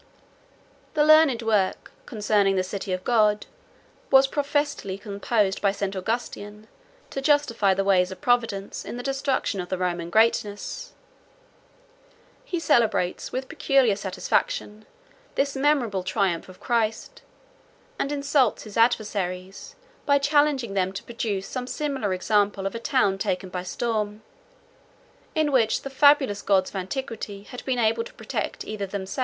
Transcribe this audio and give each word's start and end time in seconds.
The 0.95 1.05
learned 1.05 1.43
work, 1.43 1.91
concerning 2.07 2.55
the 2.55 2.63
City 2.63 2.91
of 2.91 3.03
God, 3.03 3.45
was 4.09 4.25
professedly 4.25 4.97
composed 4.97 5.61
by 5.61 5.71
St. 5.71 5.95
Augustin, 5.95 6.65
to 7.11 7.21
justify 7.21 7.75
the 7.75 7.83
ways 7.83 8.09
of 8.09 8.19
Providence 8.19 8.83
in 8.83 8.97
the 8.97 9.03
destruction 9.03 9.61
of 9.61 9.69
the 9.69 9.77
Roman 9.77 10.09
greatness. 10.09 10.93
He 12.43 12.59
celebrates, 12.59 13.31
with 13.31 13.47
peculiar 13.47 13.95
satisfaction, 13.95 14.87
this 15.35 15.55
memorable 15.55 16.01
triumph 16.01 16.49
of 16.49 16.59
Christ; 16.59 17.21
and 17.99 18.11
insults 18.11 18.63
his 18.63 18.77
adversaries, 18.77 19.75
by 20.07 20.17
challenging 20.17 20.73
them 20.73 20.93
to 20.93 21.03
produce 21.03 21.45
some 21.45 21.67
similar 21.67 22.11
example 22.11 22.65
of 22.65 22.73
a 22.73 22.79
town 22.79 23.19
taken 23.19 23.49
by 23.49 23.61
storm, 23.61 24.23
in 25.35 25.51
which 25.51 25.83
the 25.83 25.91
fabulous 25.91 26.41
gods 26.41 26.71
of 26.71 26.75
antiquity 26.75 27.43
had 27.43 27.63
been 27.65 27.77
able 27.77 28.03
to 28.03 28.13
protect 28.15 28.65
either 28.65 28.87
themselves 28.87 28.89
or 28.89 28.89
their 28.89 28.89
deluded 28.97 29.09
votaries. 29.09 29.19